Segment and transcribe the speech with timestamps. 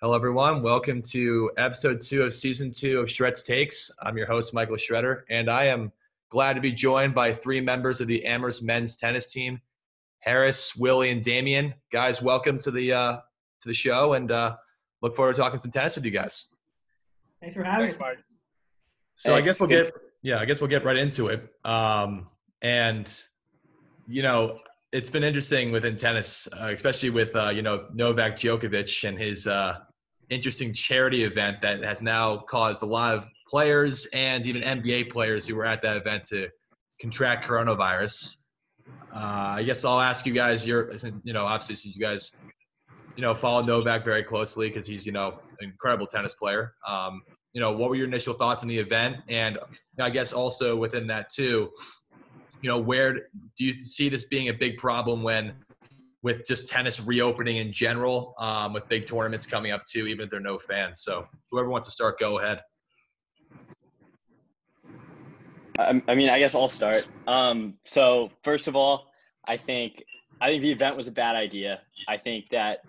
[0.00, 0.62] Hello, everyone.
[0.62, 3.90] Welcome to episode two of season two of Shreds Takes.
[4.02, 5.92] I'm your host, Michael Shredder, and I am
[6.28, 9.60] glad to be joined by three members of the Amherst men's tennis team
[10.18, 11.72] Harris, Willie, and Damien.
[11.90, 14.56] Guys, welcome to the uh, to the show, and uh,
[15.00, 16.46] look forward to talking some tennis with you guys.
[17.40, 18.18] Thanks for having us, Mike.
[19.14, 21.48] So I guess we'll get yeah, I guess we'll get right into it.
[21.64, 22.28] Um,
[22.60, 23.10] and
[24.06, 24.58] you know,
[24.92, 29.46] it's been interesting within tennis, uh, especially with uh, you know Novak Djokovic and his
[29.46, 29.78] uh,
[30.28, 35.46] interesting charity event that has now caused a lot of players and even NBA players
[35.46, 36.48] who were at that event to
[37.00, 38.36] contract coronavirus.
[39.14, 40.66] Uh, I guess I'll ask you guys.
[40.66, 40.92] Your,
[41.24, 42.36] you know, obviously, since you guys,
[43.16, 46.74] you know, follow Novak very closely because he's, you know, an incredible tennis player.
[46.86, 47.22] Um,
[47.52, 49.16] you know, what were your initial thoughts on the event?
[49.28, 49.58] And
[50.00, 51.70] I guess also within that too,
[52.62, 53.12] you know, where
[53.56, 55.54] do you see this being a big problem when
[56.22, 60.30] with just tennis reopening in general, um, with big tournaments coming up too, even if
[60.30, 61.02] there are no fans.
[61.02, 62.60] So whoever wants to start, go ahead.
[65.78, 67.08] I, I mean, I guess I'll start.
[67.26, 69.12] Um, so first of all,
[69.48, 70.04] I think
[70.40, 71.80] I think the event was a bad idea.
[72.08, 72.80] I think that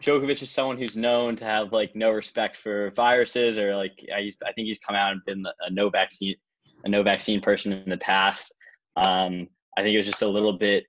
[0.00, 4.30] Djokovic is someone who's known to have like no respect for viruses or like I,
[4.46, 6.36] I think he's come out and been a no vaccine
[6.84, 8.54] a no vaccine person in the past.
[8.96, 10.86] Um, I think it was just a little bit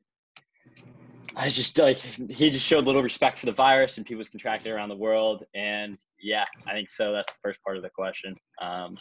[1.36, 4.72] I just like he just showed a little respect for the virus and people's contracted
[4.72, 5.46] around the world.
[5.56, 7.14] And yeah, I think so.
[7.14, 8.36] That's the first part of the question.
[8.62, 8.98] Um,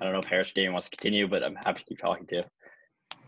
[0.00, 2.26] I don't know if Harris Game wants to continue, but I'm happy to keep talking
[2.26, 2.42] too.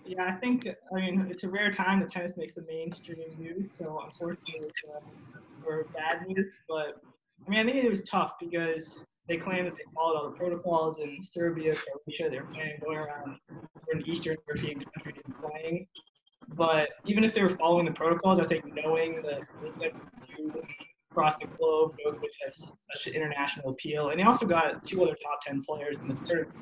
[0.04, 3.68] Yeah, I think I mean it's a rare time that tennis makes the mainstream news.
[3.70, 4.70] So unfortunately,
[5.64, 6.58] for bad news.
[6.68, 7.00] But
[7.46, 8.98] I mean, I think it was tough because
[9.28, 12.30] they claimed that they followed all the protocols in Serbia, Croatia.
[12.30, 13.38] They were planning going around
[13.74, 15.86] different Eastern European countries and playing.
[16.55, 19.74] But even if they were following the protocols, I think knowing that there's
[21.10, 25.16] across the globe, Djokovic has such an international appeal, and he also got two other
[25.22, 26.54] top ten players in the tournament.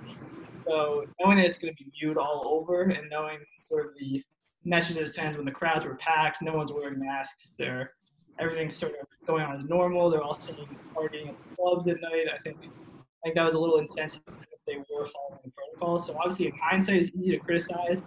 [0.64, 3.38] So knowing that it's going to be viewed all over, and knowing
[3.68, 4.22] sort of the
[4.64, 7.90] message it sends when the crowds were packed, no one's wearing masks, they're
[8.38, 10.10] everything's sort of going on as normal.
[10.10, 12.26] They're all sitting partying at the clubs at night.
[12.32, 16.02] I think I think that was a little insensitive if they were following the protocol.
[16.02, 18.04] So obviously, in hindsight, it's easy to criticize.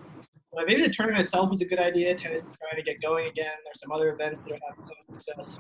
[0.54, 2.16] But maybe the tournament itself was a good idea.
[2.16, 3.52] Tennis is trying to get going again.
[3.66, 5.60] There's some other events that are having some success.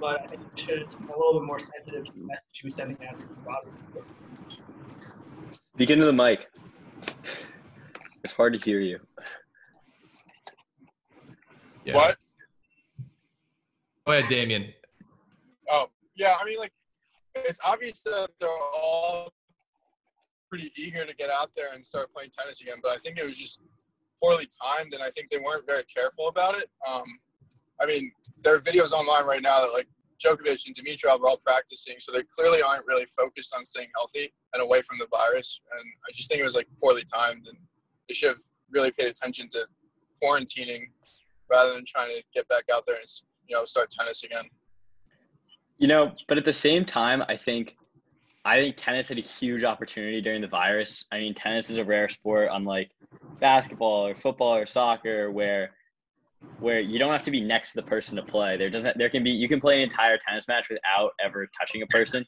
[0.00, 2.44] But I think it should have been a little bit more sensitive to the message
[2.52, 3.72] she was sending out to Robert.
[5.76, 6.48] Begin to the mic.
[8.24, 8.98] It's hard to hear you.
[11.84, 11.94] Yeah.
[11.94, 12.16] What?
[14.08, 14.72] Go ahead, Damien.
[15.68, 16.34] Oh, yeah.
[16.40, 16.72] I mean, like,
[17.34, 19.34] it's obvious that they're all
[20.48, 23.26] pretty eager to get out there and start playing tennis again, but I think it
[23.26, 23.60] was just
[24.22, 26.70] poorly timed, and I think they weren't very careful about it.
[26.90, 27.04] Um,
[27.82, 28.10] I mean,
[28.42, 29.88] there are videos online right now that like
[30.24, 34.32] Djokovic and Dimitrov are all practicing, so they clearly aren't really focused on staying healthy
[34.54, 35.60] and away from the virus.
[35.70, 37.58] And I just think it was like poorly timed, and
[38.08, 39.66] they should have really paid attention to
[40.22, 40.84] quarantining
[41.50, 43.06] rather than trying to get back out there and
[43.48, 44.44] you know start tennis again.
[45.78, 47.76] You know, but at the same time, I think
[48.44, 51.04] I think tennis had a huge opportunity during the virus.
[51.12, 52.90] I mean, tennis is a rare sport, unlike
[53.40, 55.70] basketball or football or soccer, where
[56.60, 58.56] where you don't have to be next to the person to play.
[58.56, 61.82] There doesn't there can be you can play an entire tennis match without ever touching
[61.82, 62.24] a person.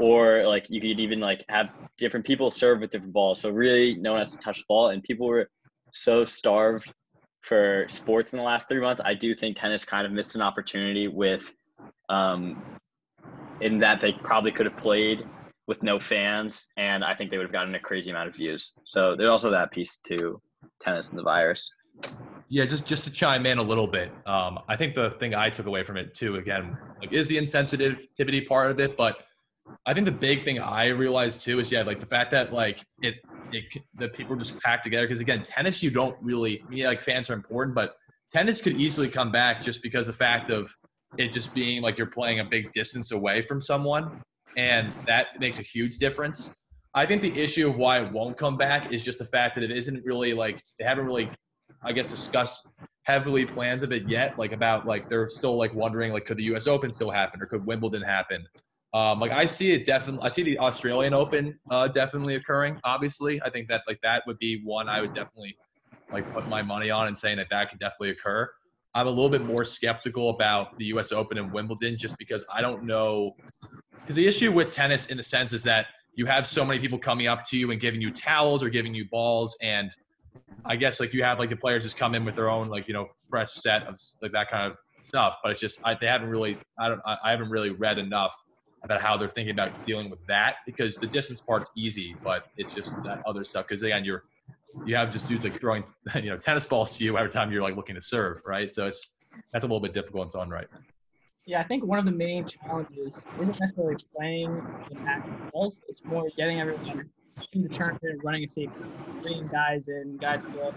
[0.00, 3.40] Or like you could even like have different people serve with different balls.
[3.40, 4.88] So really no one has to touch the ball.
[4.88, 5.48] And people were
[5.92, 6.92] so starved
[7.44, 9.02] for sports in the last three months.
[9.04, 11.52] I do think tennis kind of missed an opportunity with
[12.08, 12.62] um
[13.60, 15.26] in that they probably could have played
[15.66, 18.72] with no fans and I think they would have gotten a crazy amount of views.
[18.84, 20.40] So there's also that piece to
[20.80, 21.70] tennis and the virus.
[22.48, 25.50] Yeah, just just to chime in a little bit, um, I think the thing I
[25.50, 29.18] took away from it too, again, like is the insensitivity part of it, but
[29.86, 32.84] I think the big thing I realized too is yeah, like the fact that like
[33.02, 33.16] it,
[33.52, 33.64] it
[33.94, 37.34] that people just packed together because again, tennis you don't really, yeah, like fans are
[37.34, 37.96] important, but
[38.30, 40.74] tennis could easily come back just because the fact of
[41.16, 44.20] it just being like you're playing a big distance away from someone,
[44.56, 46.54] and that makes a huge difference.
[46.94, 49.64] I think the issue of why it won't come back is just the fact that
[49.64, 51.30] it isn't really like they haven't really
[51.82, 52.68] I guess discussed
[53.04, 54.38] heavily plans of it yet.
[54.38, 56.66] Like about like they're still like wondering like could the U.S.
[56.66, 58.46] Open still happen or could Wimbledon happen?
[58.94, 60.24] Um, like I see it definitely.
[60.24, 62.78] I see the Australian Open uh, definitely occurring.
[62.84, 65.56] Obviously, I think that like that would be one I would definitely
[66.12, 68.48] like put my money on and saying that that could definitely occur.
[68.94, 71.10] I'm a little bit more skeptical about the U.S.
[71.10, 73.34] Open and Wimbledon just because I don't know.
[74.00, 76.98] Because the issue with tennis, in the sense, is that you have so many people
[76.98, 79.90] coming up to you and giving you towels or giving you balls, and
[80.64, 82.86] I guess like you have like the players just come in with their own like
[82.86, 86.06] you know fresh set of like that kind of stuff, but it's just I, they
[86.06, 88.36] haven't really I don't I, I haven't really read enough
[88.84, 92.74] about how they're thinking about dealing with that because the distance part's easy, but it's
[92.74, 93.66] just that other stuff.
[93.66, 94.24] Because again, you're
[94.84, 95.84] you have just dudes like throwing
[96.16, 98.72] you know tennis balls to you every time you're like looking to serve, right?
[98.72, 99.12] So it's
[99.52, 100.68] that's a little bit difficult in its own right.
[101.46, 104.46] Yeah, I think one of the main challenges isn't necessarily playing
[104.90, 105.22] the
[105.54, 105.74] itself.
[105.88, 107.10] It's more getting everyone
[107.52, 108.70] in the tournament, running a safe,
[109.20, 110.72] bringing guys in, guys are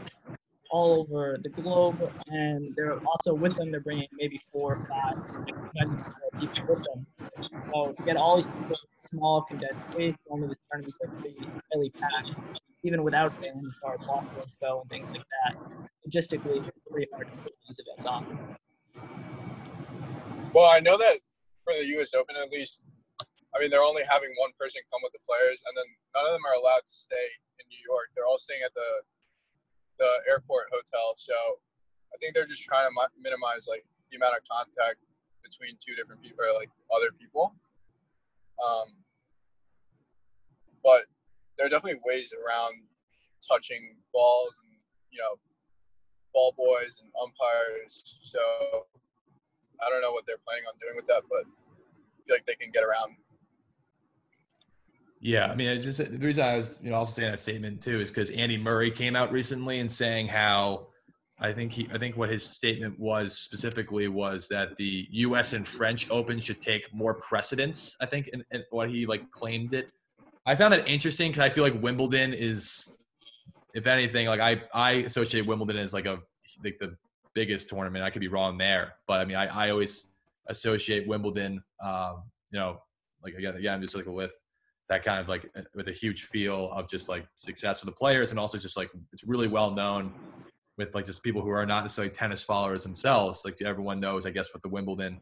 [0.70, 3.72] all over the globe, and they're also with them.
[3.72, 5.16] They're bringing maybe four or five
[5.80, 5.94] guys
[6.68, 7.06] with them.
[7.42, 11.38] So to get all these small condensed space, only the tournaments are pretty
[11.72, 12.36] highly packed,
[12.84, 15.58] even without fans as far as rooms go and things like that.
[16.08, 18.26] Logistically, it's pretty hard to put these events on.
[20.54, 21.20] Well, I know that
[21.64, 22.14] for the U.S.
[22.14, 22.82] Open, at least,
[23.54, 25.86] I mean, they're only having one person come with the players, and then
[26.16, 27.28] none of them are allowed to stay
[27.60, 28.10] in New York.
[28.16, 29.06] They're all staying at the
[29.98, 31.14] the airport hotel.
[31.18, 31.34] So
[32.14, 35.02] I think they're just trying to minimize like the amount of contact
[35.48, 37.56] between two different people or like other people.
[38.60, 39.00] Um,
[40.84, 41.08] but
[41.58, 42.76] there are definitely ways around
[43.40, 44.76] touching balls and
[45.12, 45.40] you know
[46.34, 48.20] ball boys and umpires.
[48.24, 48.40] So
[49.80, 52.60] I don't know what they're planning on doing with that, but I feel like they
[52.60, 53.16] can get around
[55.20, 57.82] yeah, I mean, it's just the reason I was, you know, also saying that statement
[57.82, 60.88] too is because Andy Murray came out recently and saying how
[61.40, 65.54] I think he, I think what his statement was specifically was that the U.S.
[65.54, 67.96] and French Open should take more precedence.
[68.02, 69.92] I think, in, in what he like claimed it.
[70.48, 72.92] I found that interesting because I feel like Wimbledon is,
[73.76, 76.18] if anything, like I I associate Wimbledon as like a
[76.64, 76.96] like the
[77.36, 78.04] biggest tournament.
[78.04, 80.08] I could be wrong there, but I mean, I I always
[80.48, 82.82] associate Wimbledon, um, you know,
[83.24, 84.34] like again, again, just like with
[84.90, 88.32] that kind of like with a huge feel of just like success for the players
[88.32, 90.14] and also just like it's really well known
[90.78, 94.30] with like just people who are not necessarily tennis followers themselves like everyone knows i
[94.30, 95.20] guess what the wimbledon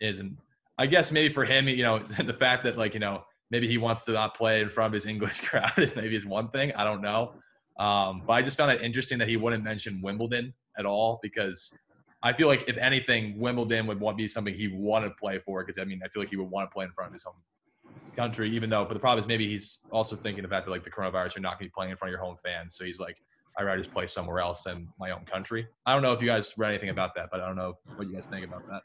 [0.00, 0.20] is.
[0.20, 0.36] And
[0.78, 3.78] i guess maybe for him you know the fact that like you know maybe he
[3.78, 6.72] wants to not play in front of his english crowd is maybe is one thing.
[6.72, 7.34] I don't know.
[7.78, 11.76] Um, but i just found it interesting that he wouldn't mention wimbledon at all because
[12.24, 15.62] I feel like if anything, Wimbledon would want be something he wanted to play for
[15.62, 17.22] because I mean I feel like he would want to play in front of his
[17.22, 17.36] home
[18.16, 21.36] country, even though, but the problem is maybe he's also thinking about like the coronavirus,
[21.36, 22.74] you're not going to be playing in front of your home fans.
[22.74, 23.20] So he's like,
[23.58, 25.66] I'd rather just play somewhere else in my own country.
[25.86, 28.08] I don't know if you guys read anything about that, but I don't know what
[28.08, 28.82] you guys think about that.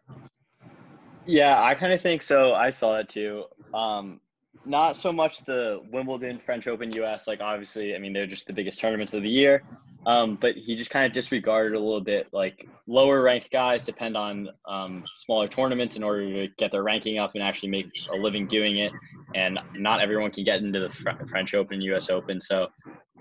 [1.26, 2.54] Yeah, I kind of think so.
[2.54, 3.46] I saw that too.
[3.74, 4.20] Um,
[4.66, 7.28] not so much the Wimbledon, French Open, US.
[7.28, 9.64] Like, obviously, I mean, they're just the biggest tournaments of the year.
[10.06, 12.28] Um, but he just kind of disregarded a little bit.
[12.32, 17.20] Like lower ranked guys depend on um, smaller tournaments in order to get their ranking
[17.20, 18.94] up and actually make a living doing it.
[19.36, 20.90] And not everyone can get into the
[21.30, 22.10] French Open, U.S.
[22.10, 22.40] Open.
[22.40, 22.70] So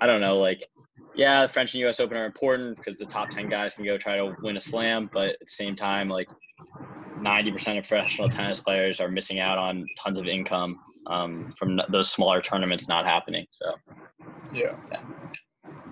[0.01, 0.39] I don't know.
[0.39, 0.69] Like,
[1.15, 2.01] yeah, the French and U.S.
[2.01, 5.11] Open are important because the top ten guys can go try to win a slam.
[5.13, 6.29] But at the same time, like
[7.19, 12.11] 90% of professional tennis players are missing out on tons of income um, from those
[12.11, 13.47] smaller tournaments not happening.
[13.51, 13.75] So
[14.53, 14.77] yeah.
[14.93, 15.03] yeah.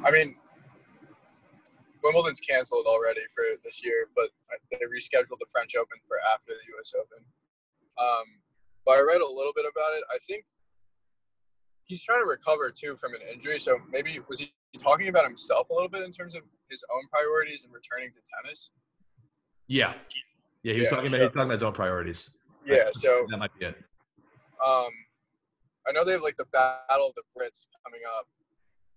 [0.05, 0.37] I mean,
[2.03, 4.29] Wimbledon's canceled already for this year, but
[4.71, 6.93] they rescheduled the French Open for after the U.S.
[6.95, 7.25] Open.
[7.99, 8.25] Um,
[8.85, 10.05] but I read a little bit about it.
[10.15, 10.45] I think
[11.83, 13.59] he's trying to recover too from an injury.
[13.59, 17.03] So maybe was he talking about himself a little bit in terms of his own
[17.13, 18.71] priorities and returning to tennis?
[19.69, 19.95] Yeah,
[20.63, 20.75] yeah.
[20.75, 22.31] He was yeah, talking about so, he's talking about his own priorities.
[22.65, 23.77] Yeah, so that might be it.
[24.65, 24.91] Um,
[25.87, 28.27] I know they have like the Battle of the Brits coming up,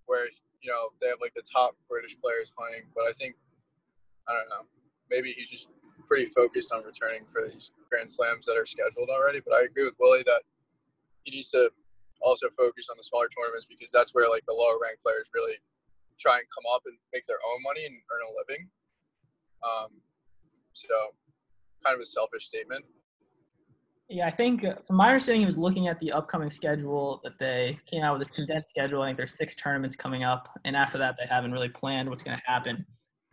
[0.05, 0.25] where
[0.61, 3.35] you know they have like the top British players playing, but I think
[4.27, 4.65] I don't know.
[5.09, 5.67] Maybe he's just
[6.07, 9.39] pretty focused on returning for these Grand Slams that are scheduled already.
[9.39, 10.41] But I agree with Willie that
[11.23, 11.69] he needs to
[12.21, 15.55] also focus on the smaller tournaments because that's where like the lower ranked players really
[16.19, 18.69] try and come up and make their own money and earn a living.
[19.63, 20.01] Um,
[20.73, 20.87] so,
[21.83, 22.85] kind of a selfish statement.
[24.09, 27.33] Yeah, I think uh, from my understanding, he was looking at the upcoming schedule that
[27.39, 29.03] they came out with this condensed schedule.
[29.03, 32.23] I think there's six tournaments coming up, and after that, they haven't really planned what's
[32.23, 32.85] going to happen.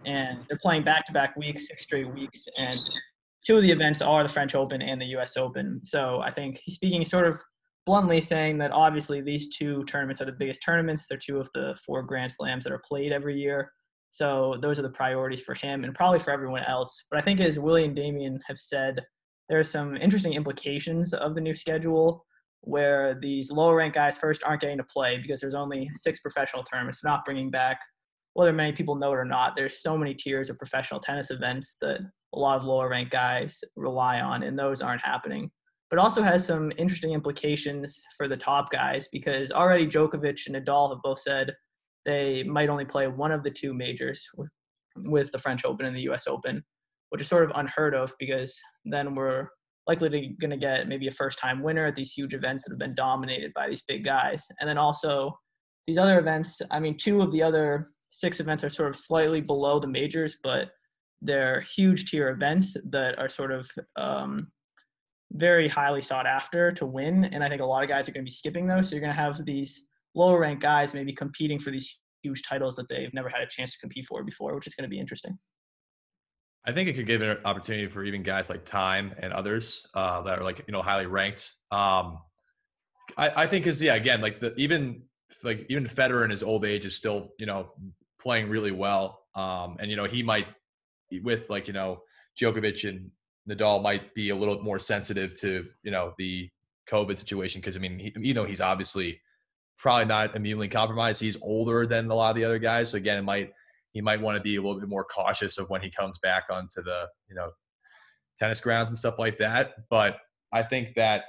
[0.05, 2.79] And they're playing back-to-back weeks, six straight weeks, and
[3.47, 5.39] two of the events are the French Open and the U.S.
[5.39, 5.81] Open.
[5.83, 7.41] So I think he's speaking sort of
[7.87, 11.07] bluntly, saying that obviously these two tournaments are the biggest tournaments.
[11.09, 13.73] They're two of the four Grand Slams that are played every year.
[14.11, 17.05] So those are the priorities for him and probably for everyone else.
[17.11, 19.03] But I think as Willie and Damien have said
[19.49, 22.25] there are some interesting implications of the new schedule
[22.63, 26.65] where these lower ranked guys first aren't getting to play because there's only six professional
[26.65, 27.79] tournaments, not bringing back,
[28.37, 31.79] whether many people know it or not, there's so many tiers of professional tennis events
[31.81, 32.01] that
[32.35, 35.51] a lot of lower ranked guys rely on, and those aren't happening.
[35.89, 40.91] But also has some interesting implications for the top guys because already Djokovic and Nadal
[40.91, 41.55] have both said
[42.05, 44.27] they might only play one of the two majors
[44.97, 46.65] with the French Open and the US Open.
[47.11, 49.49] which is sort of unheard of because then we're
[49.87, 52.73] likely to going to get maybe a first time winner at these huge events that
[52.73, 54.47] have been dominated by these big guys.
[54.61, 55.39] And then also
[55.87, 59.41] these other events, I mean, two of the other six events are sort of slightly
[59.41, 60.71] below the majors, but
[61.23, 64.49] they're huge tier events that are sort of um,
[65.33, 67.25] very highly sought after to win.
[67.25, 68.89] And I think a lot of guys are going to be skipping those.
[68.89, 69.83] So you're going to have these
[70.15, 73.73] lower ranked guys maybe competing for these huge titles that they've never had a chance
[73.73, 75.39] to compete for before, which is going to be interesting.
[76.67, 80.23] I think it could give an opportunity for even guys like Thiem and others uh,
[80.23, 81.53] that are like you know highly ranked.
[81.71, 82.19] Um,
[83.17, 85.03] I, I think is yeah again like the even
[85.45, 87.71] like even Federer in his old age is still you know
[88.21, 89.21] playing really well.
[89.37, 90.49] Um, and you know he might
[91.23, 92.03] with like you know
[92.41, 93.11] Djokovic and
[93.49, 96.49] Nadal might be a little more sensitive to you know the
[96.91, 99.21] COVID situation because I mean he, you know he's obviously
[99.79, 101.21] probably not immunely compromised.
[101.21, 103.53] He's older than a lot of the other guys, so again it might
[103.93, 106.45] he might want to be a little bit more cautious of when he comes back
[106.51, 107.51] onto the you know
[108.39, 109.75] tennis grounds and stuff like that.
[109.91, 110.19] But
[110.53, 111.25] I think that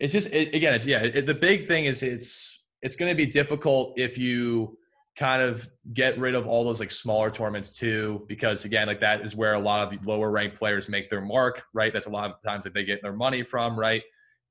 [0.00, 3.16] it's just it, again it's yeah it, the big thing is it's it's going to
[3.16, 4.76] be difficult if you
[5.16, 9.20] kind of get rid of all those like smaller tournaments too because again like that
[9.20, 11.92] is where a lot of lower ranked players make their mark right?
[11.92, 14.02] That's a lot of times that they get their money from right?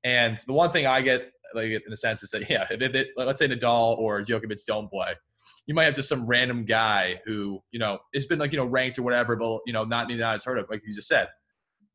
[0.04, 3.38] And the one thing i get like in a sense is that yeah it, let's
[3.38, 5.14] say nadal or djokovic don't play.
[5.66, 8.66] You might have just some random guy who you know it's been like you know
[8.66, 11.28] ranked or whatever but you know not not as heard of like you just said.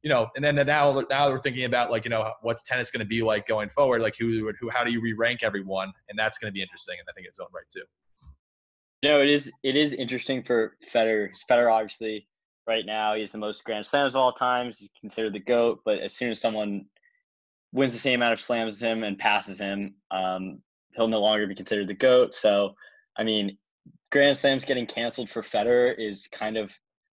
[0.03, 2.99] You know, and then now now we're thinking about like you know what's tennis going
[2.99, 6.37] to be like going forward, like who who how do you re-rank everyone, and that's
[6.37, 7.81] going to be interesting, and I think it's own right too.
[9.03, 11.29] No, it is it is interesting for Federer.
[11.49, 12.27] Federer obviously
[12.67, 14.79] right now he's the most Grand Slams of all times.
[14.79, 16.85] He's considered the goat, but as soon as someone
[17.71, 20.59] wins the same amount of slams as him and passes him, um,
[20.95, 22.33] he'll no longer be considered the goat.
[22.33, 22.73] So,
[23.17, 23.57] I mean,
[24.11, 26.77] Grand Slams getting canceled for Federer is kind of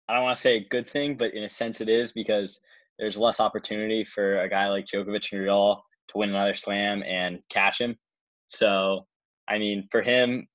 [0.08, 2.60] I don't want to say a good thing, but in a sense it is because
[2.98, 7.40] there's less opportunity for a guy like Djokovic and Nadal to win another slam and
[7.50, 7.96] cash him.
[8.48, 9.06] So,
[9.46, 10.48] I mean, for him,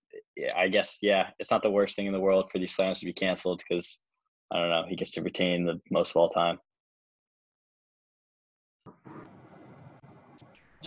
[0.55, 3.05] I guess, yeah, it's not the worst thing in the world for these slams to
[3.05, 3.99] be canceled because,
[4.51, 6.59] I don't know, he gets to retain the most of all time.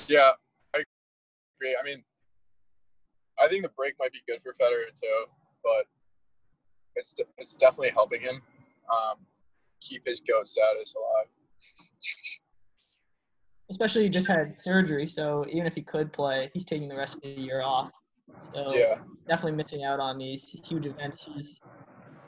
[0.09, 0.31] Yeah,
[0.75, 0.83] I
[1.61, 1.77] agree.
[1.81, 2.03] I mean,
[3.41, 5.25] I think the break might be good for Federer too,
[5.63, 5.87] but
[6.97, 8.43] it's it's definitely helping him
[8.91, 9.19] um,
[9.81, 11.29] keep his goat status alive
[13.71, 17.17] especially he just had surgery, so even if he could play, he's taking the rest
[17.17, 17.91] of the year off.
[18.55, 18.97] So yeah.
[19.29, 21.25] definitely missing out on these huge events.
[21.25, 21.55] He's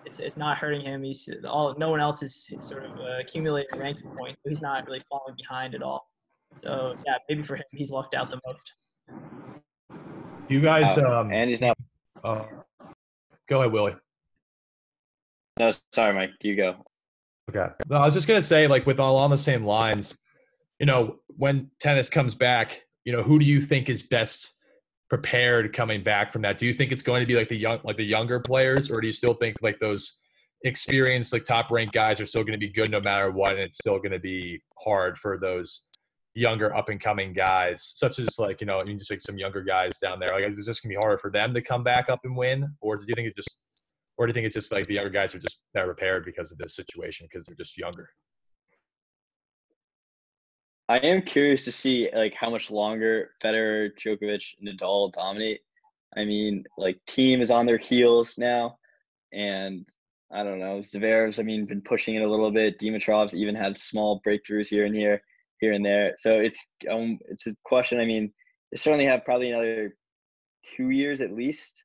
[0.05, 1.03] it's, it's not hurting him.
[1.03, 4.87] He's all no one else is sort of uh, accumulating ranking points, so he's not
[4.87, 6.09] really falling behind at all.
[6.63, 8.73] So yeah, maybe for him, he's lucked out the most.
[10.49, 11.75] You guys, uh, um, and he's now.
[12.25, 12.45] Uh,
[13.49, 13.97] go ahead, Willie.
[15.59, 16.31] No, sorry, Mike.
[16.41, 16.77] You go.
[17.51, 17.73] Okay.
[17.89, 20.17] No, I was just gonna say, like, with all on the same lines,
[20.79, 24.55] you know, when tennis comes back, you know, who do you think is best
[25.09, 26.59] prepared coming back from that?
[26.59, 29.01] Do you think it's going to be like the young, like the younger players, or
[29.01, 30.17] do you still think like those
[30.65, 33.61] experienced, like top ranked guys are still going to be good no matter what, and
[33.61, 35.83] it's still going to be hard for those
[36.35, 39.39] younger up and coming guys, such as like you know, I mean, just like some
[39.39, 40.33] younger guys down there.
[40.33, 42.69] Like, is this going to be harder for them to come back up and win,
[42.81, 43.61] or do you think it just
[44.19, 46.51] or do you think it's just like the younger guys are just better prepared because
[46.51, 48.11] of this situation because they're just younger?
[50.89, 55.61] I am curious to see like how much longer Federer, Djokovic, Nadal dominate.
[56.17, 58.79] I mean, like Thiem is on their heels now,
[59.33, 59.87] and
[60.33, 61.39] I don't know Zverev's.
[61.39, 62.79] I mean, been pushing it a little bit.
[62.79, 65.21] Dimitrov's even had small breakthroughs here and here,
[65.61, 66.15] here and there.
[66.17, 68.01] So it's um, it's a question.
[68.01, 68.33] I mean,
[68.71, 69.95] they certainly have probably another
[70.65, 71.85] two years at least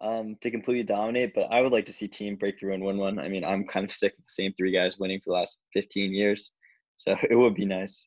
[0.00, 2.96] um, to completely dominate, but I would like to see Thiem break through and win
[2.96, 3.18] one.
[3.18, 5.58] I mean, I'm kind of sick of the same three guys winning for the last
[5.74, 6.50] 15 years,
[6.96, 8.06] so it would be nice.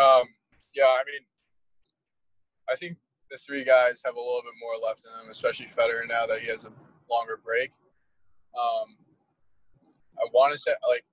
[0.00, 0.24] Um,
[0.74, 1.20] yeah, I mean,
[2.70, 2.96] I think
[3.30, 6.40] the three guys have a little bit more left in them, especially Federer now that
[6.40, 6.72] he has a
[7.10, 7.70] longer break.
[8.56, 8.96] Um,
[10.18, 11.04] I want to say like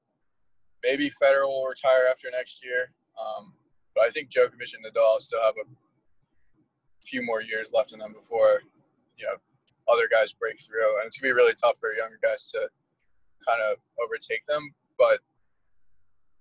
[0.84, 2.91] maybe Federer will retire after next year.
[3.20, 3.53] Um,
[3.96, 5.67] but I think Djokovic and Nadal still have a
[7.03, 8.62] few more years left in them before,
[9.17, 9.36] you know,
[9.91, 10.98] other guys break through.
[11.00, 12.70] And it's gonna be really tough for younger guys to
[13.46, 14.74] kind of overtake them.
[14.98, 15.20] But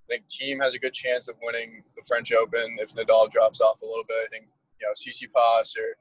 [0.09, 3.61] I think Thiem has a good chance of winning the French Open if Nadal drops
[3.61, 4.17] off a little bit.
[4.25, 4.47] I think
[4.81, 5.97] you know Tsitsipas or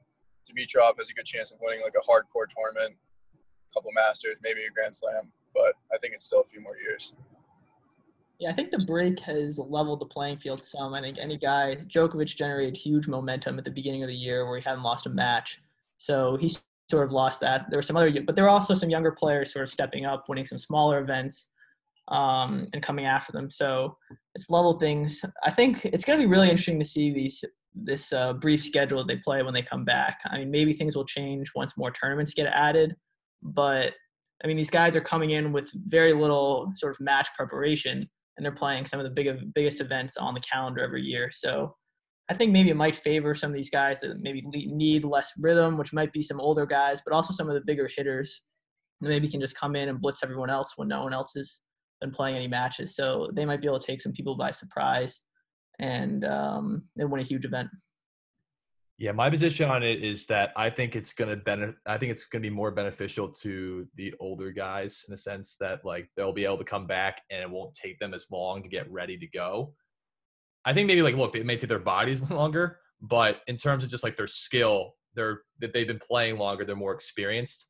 [0.46, 2.96] Dimitrov has a good chance of winning like a hardcore tournament,
[3.34, 5.32] a couple Masters, maybe a Grand Slam.
[5.52, 7.14] But I think it's still a few more years.
[8.38, 10.92] Yeah, I think the break has leveled the playing field some.
[10.92, 14.58] I think any guy, Djokovic generated huge momentum at the beginning of the year where
[14.58, 15.58] he hadn't lost a match.
[15.98, 16.50] So he
[16.90, 17.68] sort of lost that.
[17.70, 20.28] There were some other, but there were also some younger players sort of stepping up,
[20.28, 21.48] winning some smaller events,
[22.08, 23.50] um, and coming after them.
[23.50, 23.96] So
[24.34, 25.24] it's level things.
[25.44, 27.44] I think it's going to be really interesting to see these
[27.78, 30.20] this uh, brief schedule they play when they come back.
[30.30, 32.96] I mean, maybe things will change once more tournaments get added,
[33.42, 33.92] but
[34.42, 37.98] I mean, these guys are coming in with very little sort of match preparation,
[38.36, 41.30] and they're playing some of the big, biggest events on the calendar every year.
[41.32, 41.74] So
[42.28, 45.78] I think maybe it might favor some of these guys that maybe need less rhythm,
[45.78, 48.42] which might be some older guys, but also some of the bigger hitters
[49.00, 51.60] that maybe can just come in and blitz everyone else when no one else has
[52.00, 52.94] been playing any matches.
[52.94, 55.22] So they might be able to take some people by surprise
[55.78, 57.68] and um, and win a huge event.
[58.98, 61.76] Yeah, my position on it is that I think it's gonna benefit.
[61.86, 65.84] I think it's gonna be more beneficial to the older guys in the sense that
[65.84, 68.68] like they'll be able to come back and it won't take them as long to
[68.68, 69.74] get ready to go.
[70.64, 73.90] I think maybe like look, it may take their bodies longer, but in terms of
[73.90, 77.68] just like their skill, they're that they've been playing longer, they're more experienced.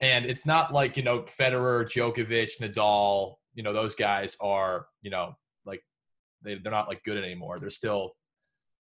[0.00, 5.10] And it's not like, you know, Federer, Djokovic, Nadal, you know, those guys are, you
[5.10, 5.82] know, like
[6.42, 7.58] they, they're not like good anymore.
[7.58, 8.12] They're still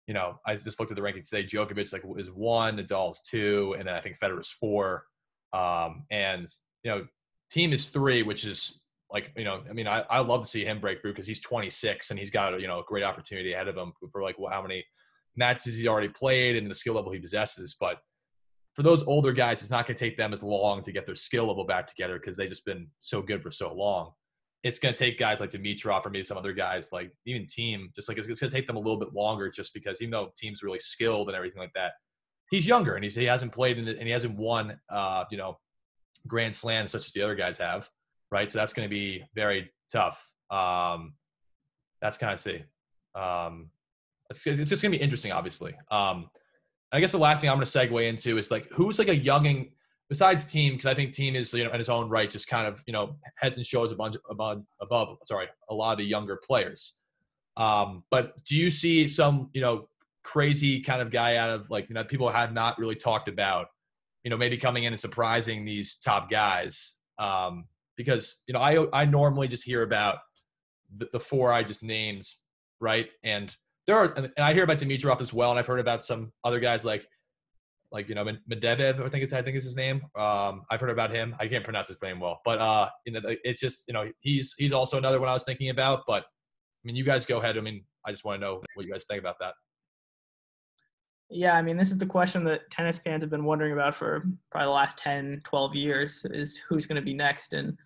[0.08, 1.46] you know, I just looked at the rankings today.
[1.46, 5.04] Djokovic like is one, Nadal's two, and then I think Federer's four.
[5.54, 6.48] Um, and
[6.84, 7.08] you know,
[7.54, 8.80] Thiem is three, which is
[9.12, 11.42] like you know, I mean, I, I love to see him break through because he's
[11.42, 14.62] 26 and he's got you know a great opportunity ahead of him for like how
[14.62, 14.84] many
[15.36, 17.76] matches he's already played and the skill level he possesses.
[17.78, 17.98] But
[18.76, 21.16] for those older guys, it's not going to take them as long to get their
[21.16, 24.12] skill level back together because they've just been so good for so long
[24.68, 27.94] it's going to take guys like Dimitrov or maybe some other guys like even Thiem,
[27.96, 30.12] just like it's, it's going to take them a little bit longer just because even
[30.12, 31.94] though Thiem's really skilled and everything like that,
[32.52, 35.58] he's younger and he's, he hasn't played the, and he hasn't won, uh, you know,
[36.28, 37.90] grand slams such as the other guys have.
[38.30, 38.52] Right.
[38.52, 40.22] So that's going to be very tough.
[40.52, 41.14] Um,
[42.02, 42.62] that's kind of see.
[43.16, 43.70] Um,
[44.30, 45.76] it's, it's just going to be interesting, obviously.
[45.90, 46.30] Um,
[46.92, 49.16] I guess the last thing I'm going to segue into is like, who's like a
[49.16, 49.72] younging
[50.10, 52.68] besides Thiem, because I think Thiem is you know in his own right just kind
[52.68, 56.40] of you know heads and shoulders above above above sorry a lot of the younger
[56.46, 56.94] players.
[57.56, 59.88] Um, but do you see some you know
[60.24, 63.68] crazy kind of guy out of like you know people have not really talked about
[64.24, 67.66] you know maybe coming in and surprising these top guys um,
[67.96, 70.18] because you know I I normally just hear about
[70.98, 72.24] the, the four I just named
[72.82, 73.56] right and
[73.88, 76.60] there are and I hear about Dimitrov as well and I've heard about some other
[76.60, 77.08] guys like
[77.92, 80.02] like you know Medvedev, I think it's I think is his name.
[80.18, 81.36] Um, I've heard about him.
[81.40, 84.54] I can't pronounce his name well, but uh, you know, it's just you know he's
[84.58, 86.02] he's also another one I was thinking about.
[86.08, 87.58] But I mean, you guys go ahead.
[87.58, 89.54] I mean, I just want to know what you guys think about that.
[91.30, 94.24] Yeah, I mean, this is the question that tennis fans have been wondering about for
[94.50, 97.54] probably the last 10, 12 years is who's going to be next.
[97.54, 97.78] And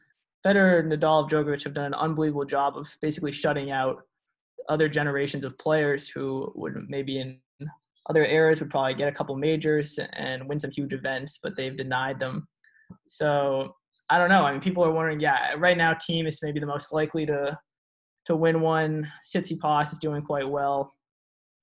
[0.45, 4.03] Federer, Nadal, Djokovic have done an unbelievable job of basically shutting out
[4.69, 7.39] other generations of players who would maybe in
[8.09, 11.77] other eras would probably get a couple majors and win some huge events, but they've
[11.77, 12.47] denied them.
[13.07, 13.75] So
[14.09, 14.43] I don't know.
[14.43, 15.19] I mean, people are wondering.
[15.19, 17.57] Yeah, right now, Thiem is maybe the most likely to
[18.25, 19.11] to win one.
[19.25, 20.93] Tsitsipas is doing quite well,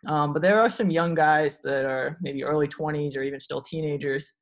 [0.07, 3.61] um, but there are some young guys that are maybe early 20s or even still
[3.61, 4.33] teenagers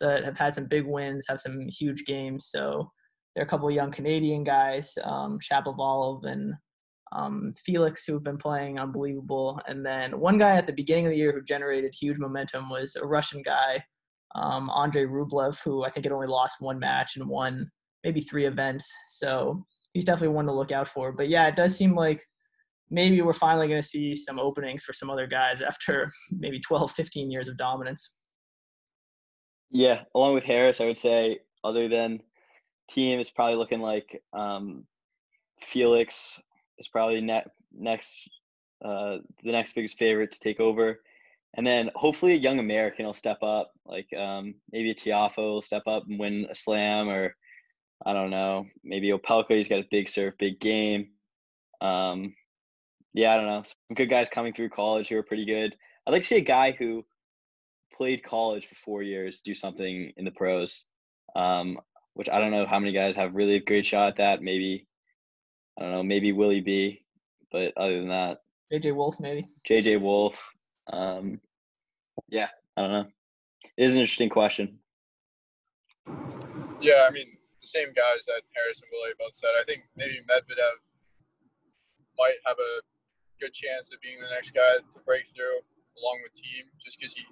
[0.00, 2.48] that have had some big wins, have some huge games.
[2.50, 2.90] So
[3.34, 6.54] there are a couple of young Canadian guys, um, Shapovalov and
[7.12, 9.60] um, Felix, who have been playing unbelievable.
[9.68, 12.96] And then one guy at the beginning of the year who generated huge momentum was
[12.96, 13.82] a Russian guy,
[14.34, 17.70] um, Andrei Rublev, who I think had only lost one match and won
[18.04, 18.92] maybe three events.
[19.08, 21.12] So he's definitely one to look out for.
[21.12, 22.22] But yeah, it does seem like
[22.90, 26.90] maybe we're finally going to see some openings for some other guys after maybe 12,
[26.92, 28.12] 15 years of dominance.
[29.70, 32.20] Yeah, along with Harris, I would say, other than
[32.90, 34.84] Thiem, is probably looking like um,
[35.60, 36.38] Felix
[36.78, 38.28] is probably ne- next
[38.84, 41.00] uh, the next biggest favorite to take over.
[41.54, 45.62] And then hopefully a young American will step up, like um, maybe a Tiafoe will
[45.62, 47.34] step up and win a slam, or
[48.04, 49.56] I don't know, maybe Opelka.
[49.56, 51.08] He's got a big serve, big game.
[51.80, 52.34] Um,
[53.14, 53.62] yeah, I don't know.
[53.62, 55.74] Some good guys coming through college who are pretty good.
[56.06, 57.06] I'd like to see a guy who
[57.94, 60.84] played college for four years do something in the pros,
[61.34, 61.78] um,
[62.12, 64.42] which I don't know how many guys have really a great shot at that.
[64.42, 64.86] Maybe
[65.78, 67.02] I don't know, maybe Willie B,
[67.52, 68.40] but other than that,
[68.72, 69.44] JJ Wolf maybe.
[69.68, 70.40] JJ Wolf.
[70.92, 71.40] Um,
[72.28, 73.06] yeah, I don't know.
[73.76, 74.78] It is an interesting question.
[76.80, 79.50] Yeah, I mean the same guys that Harris and Willie both said.
[79.60, 80.78] I think maybe Medvedev
[82.18, 82.80] might have a
[83.40, 85.60] good chance of being the next guy to break through
[86.00, 87.24] along with Thiem, just because he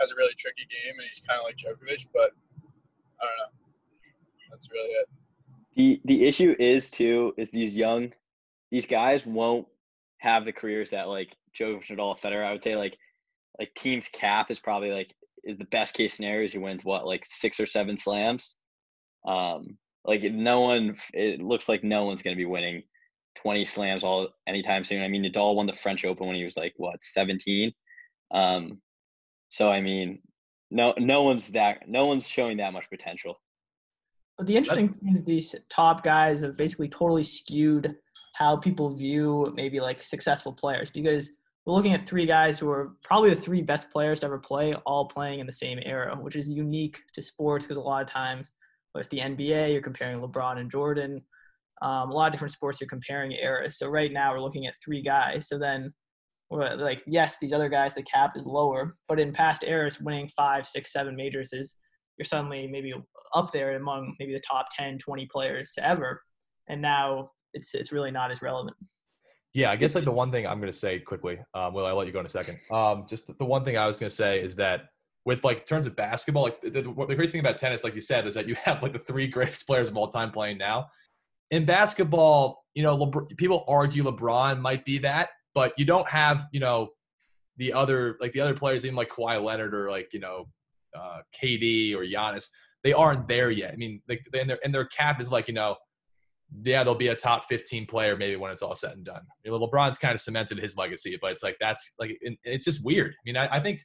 [0.00, 2.06] has a really tricky game and he's kind of like Djokovic.
[2.12, 2.32] But
[3.20, 3.52] I don't know.
[4.50, 5.08] That's really it.
[5.76, 8.12] The the issue is too is these young
[8.70, 9.66] these guys won't
[10.18, 12.44] have the careers that like Joe Nadal Federer.
[12.44, 12.98] I would say like
[13.58, 17.06] like Thiem's cap is probably like is the best case scenario is he wins what
[17.06, 18.56] like six or seven slams.
[19.26, 22.82] Um, like no one, it looks like no one's going to be winning
[23.42, 25.02] 20 slams all anytime soon.
[25.02, 27.72] I mean, Nadal won the French Open when he was like what 17.
[28.32, 28.80] Um,
[29.48, 30.20] so I mean,
[30.70, 33.40] no, no one's that, no one's showing that much potential.
[34.36, 37.96] But the interesting thing is these top guys have basically totally skewed
[38.34, 41.30] how people view maybe like successful players because
[41.64, 44.74] we're looking at three guys who are probably the three best players to ever play,
[44.84, 48.08] all playing in the same era, which is unique to sports because a lot of
[48.08, 48.52] times,
[48.92, 51.22] whether it's the NBA, you're comparing LeBron and Jordan.
[51.82, 53.78] Um, a lot of different sports you're comparing eras.
[53.78, 55.48] So right now we're looking at three guys.
[55.48, 55.92] So then
[56.50, 60.28] we're like, yes, these other guys, the cap is lower, but in past eras, winning
[60.28, 61.74] five, six, seven majors is
[62.18, 62.94] you're suddenly maybe
[63.34, 66.22] up there among maybe the top 10, 20 players ever.
[66.68, 68.76] And now it's it's really not as relevant.
[69.54, 71.92] Yeah, I guess like the one thing I'm going to say quickly, um, will I
[71.92, 72.58] let you go in a second?
[72.70, 74.90] Um, just the one thing I was going to say is that
[75.24, 78.00] with like terms of basketball, like the, the, the crazy thing about tennis, like you
[78.00, 80.88] said, is that you have like the three greatest players of all time playing now.
[81.50, 86.60] In basketball, you know, people argue LeBron might be that, but you don't have, you
[86.60, 86.90] know,
[87.56, 90.46] the other like the other players, even like Kawhi Leonard or like you know,
[90.96, 92.48] uh, KD or Giannis.
[92.84, 93.72] They aren't there yet.
[93.72, 95.76] I mean, like and their and their cap is like you know
[96.62, 99.22] yeah, they'll be a top 15 player maybe when it's all said and done.
[99.46, 103.12] LeBron's kind of cemented his legacy, but it's like that's like it's just weird.
[103.12, 103.80] I mean, I, I, think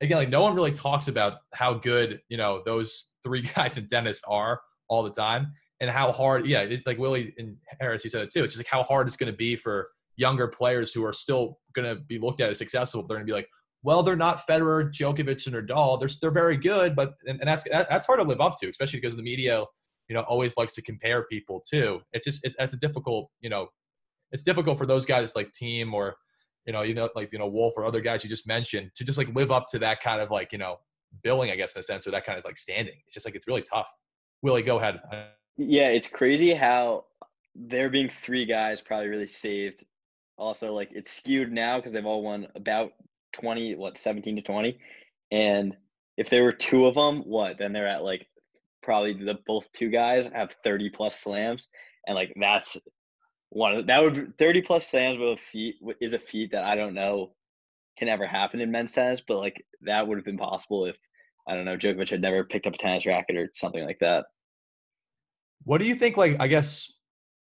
[0.00, 3.86] again, like no one really talks about how good you know those three guys in
[3.86, 6.46] tennis are all the time, and how hard.
[6.46, 8.42] Yeah, it's like Willie and Harris, you said it too.
[8.42, 11.58] It's just like how hard it's going to be for younger players who are still
[11.74, 13.06] going to be looked at as successful.
[13.06, 13.48] They're going to be like,
[13.82, 15.98] well, they're not Federer, Djokovic, and Nadal.
[15.98, 18.68] They're they're very good, but and, and that's that, that's hard to live up to,
[18.68, 19.64] especially because the media
[20.10, 22.00] you know, always likes to compare people too.
[22.12, 23.68] It's just it's that's a difficult, you know,
[24.32, 26.16] it's difficult for those guys like Thiem or,
[26.66, 29.04] you know, you know, like you know Wolf or other guys you just mentioned to
[29.04, 30.80] just like live up to that kind of like you know
[31.22, 32.96] billing, I guess in a sense, or that kind of like standing.
[33.06, 33.88] It's just like it's really tough.
[34.42, 35.00] Willie, go ahead.
[35.56, 37.04] Yeah, it's crazy how
[37.54, 39.84] there being three guys probably really saved.
[40.36, 42.94] Also, like it's skewed now because they've all won about
[43.32, 44.78] twenty, what seventeen to twenty,
[45.30, 45.76] and
[46.16, 48.26] if there were two of them, what then they're at like
[48.82, 51.68] probably the both two guys have 30 plus slams
[52.06, 52.78] and like that's
[53.50, 56.94] one that would 30 plus slams with a feat is a feat that I don't
[56.94, 57.32] know
[58.00, 60.96] can ever happen in men's tennis, but like that would have been possible if
[61.46, 64.24] I don't know Djokovic had never picked up a tennis racket or something like that.
[65.64, 66.16] What do you think?
[66.16, 66.92] Like, I guess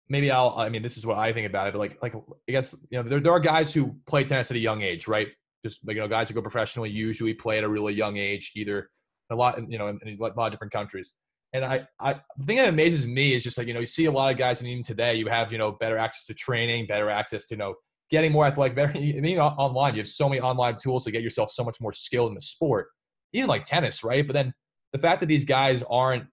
[0.09, 0.55] maybe I'll.
[0.57, 1.73] I mean, this is what I think about it.
[1.73, 4.57] But like, like I guess you know, there there are guys who play tennis at
[4.57, 5.29] a young age, right?
[5.65, 8.53] Just like you know, guys who go professionally usually play at a really young age,
[8.55, 8.91] either
[9.31, 11.15] a lot, you know, in, in a lot of different countries.
[11.55, 14.07] And I, I, the thing that amazes me is just like, you know, you see
[14.07, 16.87] a lot of guys, and even today, you have, you know, better access to training,
[16.87, 17.75] better access to, you know,
[18.11, 18.93] getting more athletic, better.
[18.97, 21.93] I mean, online, you have so many online tools to get yourself so much more
[21.93, 22.89] skilled in the sport,
[23.33, 24.27] even like tennis, right?
[24.27, 24.53] But then
[24.93, 26.25] the fact that these guys aren't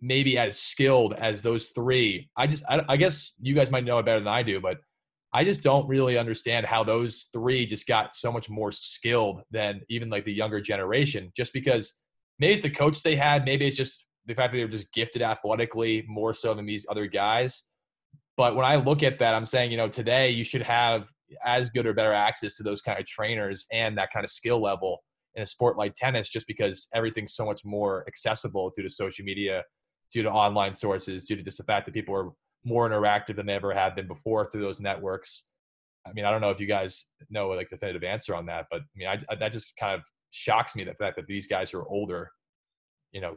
[0.00, 3.98] maybe as skilled as those three, I just, I, I guess you guys might know
[3.98, 4.78] it better than I do, but
[5.34, 9.80] I just don't really understand how those three just got so much more skilled than
[9.88, 11.94] even like the younger generation, just because
[12.38, 14.92] maybe it's the coach they had, maybe it's just the fact that they were just
[14.92, 17.64] gifted athletically more so than these other guys.
[18.36, 21.08] But when I look at that, I'm saying, you know, today you should have
[21.44, 24.60] as good or better access to those kind of trainers and that kind of skill
[24.60, 25.02] level
[25.34, 29.24] in a sport like tennis, just because everything's so much more accessible due to social
[29.24, 29.64] media,
[30.12, 32.30] due to online sources, due to just the fact that people are
[32.64, 35.44] more interactive than they ever have been before through those networks.
[36.06, 38.80] I mean, I don't know if you guys know like definitive answer on that, but
[38.80, 41.72] I mean, I, I, that just kind of shocks me the fact that these guys
[41.74, 42.30] are older,
[43.12, 43.36] you know,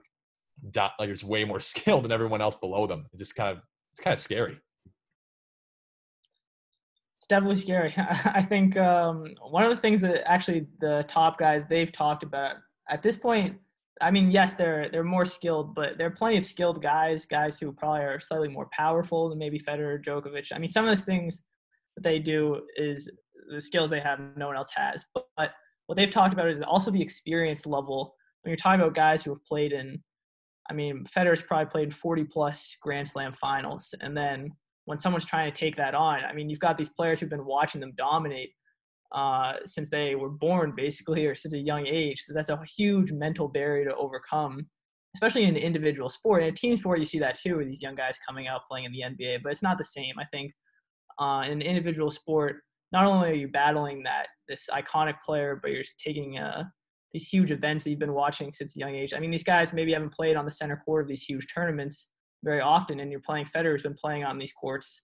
[0.74, 3.06] like there's way more skill than everyone else below them.
[3.14, 4.60] It's just kind of it's kind of scary.
[7.18, 7.94] It's definitely scary.
[7.98, 12.58] I think um, one of the things that actually the top guys they've talked about
[12.90, 13.58] at this point.
[14.02, 17.60] I mean, yes, they're they're more skilled, but there are plenty of skilled guys, guys
[17.60, 20.52] who probably are slightly more powerful than maybe Federer, or Djokovic.
[20.54, 21.44] I mean, some of those things
[21.96, 23.10] that they do is
[23.50, 25.06] the skills they have no one else has.
[25.14, 25.52] But, but
[25.88, 28.16] what they've talked about is also the experience level.
[28.42, 30.04] When you're talking about guys who have played in
[30.70, 33.94] I mean, Federer's probably played 40 plus Grand Slam finals.
[34.02, 34.52] And then
[34.86, 37.46] when someone's trying to take that on, I mean, you've got these players who've been
[37.46, 38.52] watching them dominate
[39.13, 42.24] uh, since they were born, basically, or since a young age.
[42.26, 44.68] So that's a huge mental barrier to overcome,
[45.15, 46.44] especially in an individual sport.
[46.44, 48.86] In a team sport, you see that too, with these young guys coming out playing
[48.86, 50.15] in the NBA, but it's not the same.
[50.20, 50.52] I think
[51.20, 52.58] uh, in an individual sport,
[52.91, 56.72] not only are you battling that this iconic player, but you're taking a
[57.13, 59.13] these huge events that you've been watching since a young age.
[59.13, 62.10] I mean, these guys maybe haven't played on the center court of these huge tournaments
[62.44, 63.46] very often, and you're playing.
[63.46, 65.02] Federer's been playing on these courts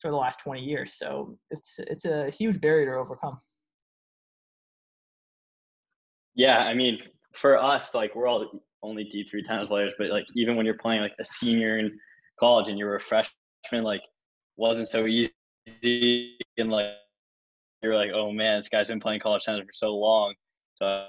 [0.00, 3.38] for the last 20 years, so it's it's a huge barrier to overcome.
[6.34, 6.98] Yeah, I mean,
[7.34, 8.48] for us, like we're all
[8.82, 11.98] only D three tennis players, but like even when you're playing like a senior in
[12.38, 13.32] college and you're a freshman,
[13.82, 14.02] like
[14.56, 16.86] wasn't so easy and like
[17.82, 20.34] you're like, oh man, this guy's been playing college tennis for so long.
[20.76, 21.06] So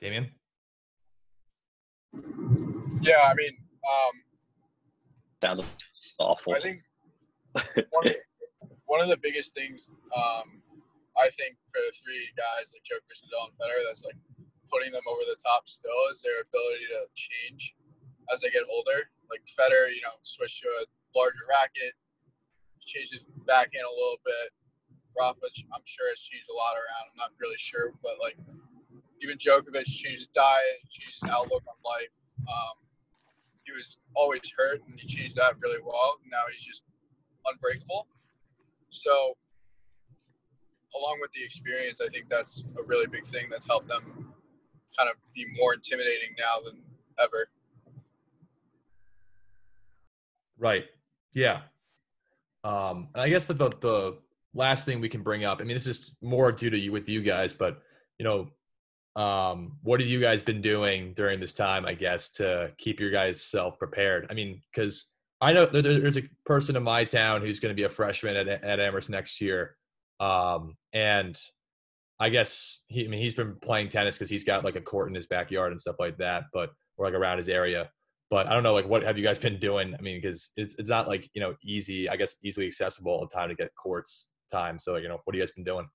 [0.00, 0.30] Damien?
[3.00, 3.50] Yeah, I mean,
[3.84, 4.12] um,
[5.42, 5.62] sounds
[6.18, 6.54] awful.
[6.54, 6.82] I think
[7.90, 8.16] one of,
[8.86, 10.62] one of the biggest things um,
[11.16, 14.20] I think for the three guys like Djokovic, Nadal, and Federer, that's like
[14.68, 17.74] putting them over the top still is their ability to change
[18.28, 19.08] as they get older.
[19.32, 20.84] Like Federer, you know, switched to a
[21.16, 21.96] larger racket,
[22.84, 24.52] changed his backhand a little bit.
[25.16, 27.08] Rafa, I'm sure has changed a lot around.
[27.08, 28.36] I'm not really sure, but like
[29.24, 32.20] even Djokovic changed his diet, changed his outlook on life.
[32.44, 32.76] Um,
[33.66, 36.18] he was always hurt, and he changed that really well.
[36.30, 36.84] Now he's just
[37.46, 38.06] unbreakable.
[38.90, 39.36] So,
[40.96, 44.32] along with the experience, I think that's a really big thing that's helped them
[44.96, 46.80] kind of be more intimidating now than
[47.18, 47.48] ever.
[50.58, 50.84] Right.
[51.34, 51.62] Yeah.
[52.64, 54.18] Um, and I guess that the the
[54.54, 57.08] last thing we can bring up, I mean, this is more due to you with
[57.08, 57.82] you guys, but
[58.18, 58.48] you know,
[59.16, 61.86] um, what have you guys been doing during this time?
[61.86, 64.26] I guess to keep your guys self prepared.
[64.30, 65.08] I mean, because
[65.40, 68.48] I know there's a person in my town who's going to be a freshman at
[68.48, 69.76] at Amherst next year,
[70.20, 71.38] um, and
[72.20, 75.08] I guess he, I mean, he's been playing tennis because he's got like a court
[75.08, 77.90] in his backyard and stuff like that, but or like around his area.
[78.30, 79.94] But I don't know, like, what have you guys been doing?
[79.94, 83.48] I mean, because it's it's not like you know easy, I guess, easily accessible time
[83.48, 84.78] to get courts time.
[84.78, 85.86] So you know, what have you guys been doing?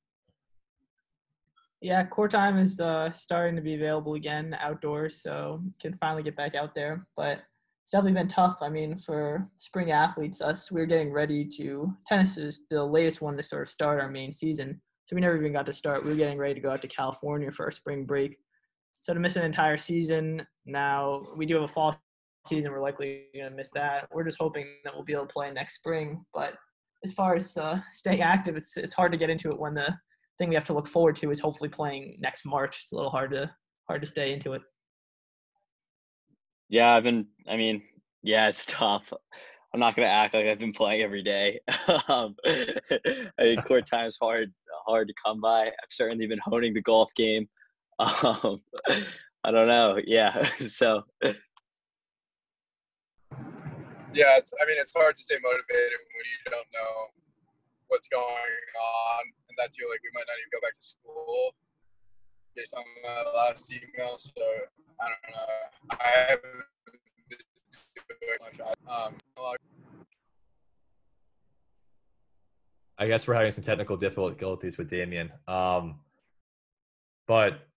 [1.82, 6.36] Yeah, court time is uh, starting to be available again outdoors, so can finally get
[6.36, 7.08] back out there.
[7.17, 7.41] But
[7.84, 8.60] it's definitely been tough.
[8.62, 13.36] I mean, for spring athletes, us we're getting ready to tennis is the latest one
[13.36, 14.80] to sort of start our main season.
[15.08, 16.04] So we never even got to start.
[16.04, 18.38] We were getting ready to go out to California for our spring break.
[19.02, 22.00] So to miss an entire season, now we do have a fall
[22.46, 22.72] season.
[22.72, 24.08] We're likely going to miss that.
[24.12, 26.24] We're just hoping that we'll be able to play next spring.
[26.32, 26.54] But
[27.04, 29.98] as far as uh, staying active, it's it's hard to get into it when the
[30.38, 32.80] thing we have to look forward to is hopefully playing next March.
[32.82, 33.52] It's a little hard to
[33.88, 34.62] hard to stay into it.
[36.70, 37.28] Yeah, I've been.
[37.48, 37.82] I mean,
[38.24, 39.12] yeah, it's tough.
[39.74, 41.60] I'm not gonna act like I've been playing every day.
[42.08, 44.52] um, I think court time is hard
[44.86, 45.67] hard to come by.
[45.67, 47.48] I've certainly been honing the golf game.
[48.00, 48.62] Um,
[49.44, 50.00] I don't know.
[50.06, 51.04] Yeah, so.
[54.13, 57.21] Yeah, it's, I mean, it's hard to stay motivated when you don't know
[57.91, 59.86] what's going on, and that's you.
[59.91, 61.54] Like, we might not even go back to school
[62.56, 64.17] based on the last email.
[64.17, 64.32] So
[64.99, 65.97] I don't know.
[65.99, 66.63] I haven't
[67.30, 67.39] been
[68.21, 68.77] doing much.
[68.89, 69.15] um,
[72.97, 75.32] I guess we're having some technical difficulties with Damien.
[75.47, 75.99] Um,
[77.27, 77.67] but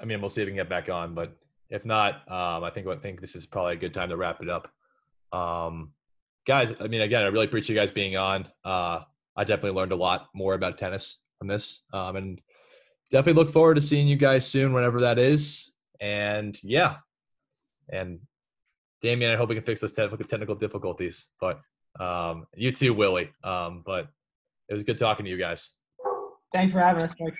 [0.00, 1.14] I mean, we'll see if we can get back on.
[1.14, 1.36] But
[1.70, 4.42] if not, um, I think I think this is probably a good time to wrap
[4.42, 4.72] it up.
[5.32, 5.92] Um,
[6.46, 8.48] guys, I mean, again, I really appreciate you guys being on.
[8.64, 9.00] Uh,
[9.38, 12.40] I definitely learned a lot more about tennis from this, um, and
[13.10, 15.72] definitely look forward to seeing you guys soon, whenever that is.
[16.00, 16.96] And yeah,
[17.88, 18.18] and
[19.00, 21.28] Damien, I hope we can fix those technical difficulties.
[21.40, 21.60] But
[22.00, 23.30] um, you too, Willie.
[23.44, 24.08] Um, but
[24.68, 25.70] it was good talking to you guys.
[26.52, 27.38] Thanks for having us, Mike.